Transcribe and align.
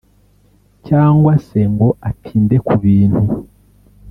cyangwa 0.87 1.33
se 1.47 1.59
ngo 1.71 1.89
atinde 2.09 2.55
ku 2.67 2.75
bintu 2.83 3.23